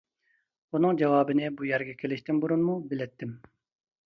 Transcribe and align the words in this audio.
بۇنىڭ 0.75 0.97
جاۋابىنى 1.01 1.51
بۇ 1.59 1.67
يەرگە 1.73 1.93
كېلىشتىن 2.01 2.41
بۇرۇنمۇ 2.47 2.79
بىلەتتىم. 2.95 3.39